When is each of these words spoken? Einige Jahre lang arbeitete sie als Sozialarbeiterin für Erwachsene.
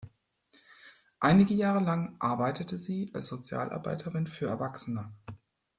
Einige 1.19 1.53
Jahre 1.53 1.79
lang 1.79 2.15
arbeitete 2.19 2.79
sie 2.79 3.11
als 3.13 3.27
Sozialarbeiterin 3.27 4.25
für 4.25 4.47
Erwachsene. 4.47 5.13